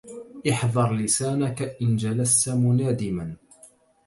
[0.49, 3.35] إحذر لسانك إن جلست منادما